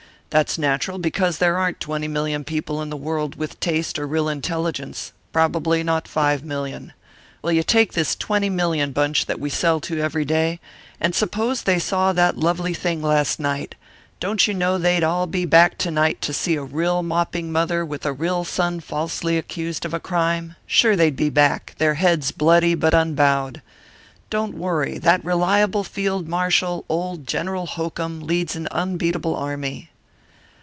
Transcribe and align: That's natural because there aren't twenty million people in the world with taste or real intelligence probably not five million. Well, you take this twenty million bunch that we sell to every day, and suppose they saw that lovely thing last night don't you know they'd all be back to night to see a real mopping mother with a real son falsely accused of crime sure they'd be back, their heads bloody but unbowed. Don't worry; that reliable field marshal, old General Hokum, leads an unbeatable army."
That's 0.33 0.57
natural 0.57 0.97
because 0.97 1.39
there 1.39 1.57
aren't 1.57 1.81
twenty 1.81 2.07
million 2.07 2.45
people 2.45 2.81
in 2.81 2.89
the 2.89 2.95
world 2.95 3.35
with 3.35 3.59
taste 3.59 3.99
or 3.99 4.07
real 4.07 4.29
intelligence 4.29 5.11
probably 5.33 5.83
not 5.83 6.07
five 6.07 6.41
million. 6.41 6.93
Well, 7.41 7.51
you 7.51 7.63
take 7.63 7.91
this 7.91 8.15
twenty 8.15 8.49
million 8.49 8.93
bunch 8.93 9.25
that 9.25 9.41
we 9.41 9.49
sell 9.49 9.81
to 9.81 9.99
every 9.99 10.23
day, 10.23 10.61
and 11.01 11.13
suppose 11.13 11.63
they 11.63 11.79
saw 11.79 12.13
that 12.13 12.37
lovely 12.37 12.73
thing 12.73 13.01
last 13.01 13.41
night 13.41 13.75
don't 14.21 14.47
you 14.47 14.53
know 14.53 14.77
they'd 14.77 15.03
all 15.03 15.27
be 15.27 15.43
back 15.43 15.77
to 15.79 15.91
night 15.91 16.21
to 16.21 16.31
see 16.33 16.55
a 16.55 16.63
real 16.63 17.03
mopping 17.03 17.51
mother 17.51 17.83
with 17.83 18.05
a 18.05 18.13
real 18.13 18.45
son 18.45 18.79
falsely 18.79 19.37
accused 19.37 19.83
of 19.83 20.01
crime 20.01 20.55
sure 20.65 20.95
they'd 20.95 21.17
be 21.17 21.29
back, 21.29 21.75
their 21.77 21.95
heads 21.95 22.31
bloody 22.31 22.73
but 22.73 22.93
unbowed. 22.93 23.61
Don't 24.29 24.55
worry; 24.55 24.97
that 24.97 25.25
reliable 25.25 25.83
field 25.83 26.29
marshal, 26.29 26.85
old 26.87 27.27
General 27.27 27.65
Hokum, 27.65 28.21
leads 28.21 28.55
an 28.55 28.69
unbeatable 28.71 29.35
army." 29.35 29.89